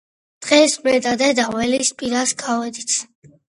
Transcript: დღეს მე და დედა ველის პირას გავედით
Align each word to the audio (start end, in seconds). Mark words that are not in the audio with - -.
დღეს 0.45 0.77
მე 0.87 0.93
და 1.07 1.11
დედა 1.23 1.45
ველის 1.57 1.93
პირას 2.01 2.35
გავედით 2.43 2.99